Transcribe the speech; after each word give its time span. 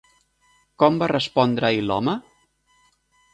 Com 0.83 0.97
va 1.03 1.09
respondre-hi 1.11 1.85
l'home? 1.91 2.17